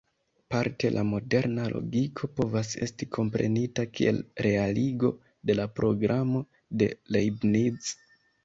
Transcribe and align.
Parte 0.53 0.89
la 0.93 1.01
"moderna 1.09 1.65
logiko" 1.73 2.29
povas 2.39 2.71
esti 2.87 3.09
komprenita 3.17 3.87
kiel 3.99 4.19
realigo 4.47 5.13
de 5.51 5.57
la 5.61 5.69
programo 5.81 6.43
de 6.83 6.93
Leibniz. 7.17 7.97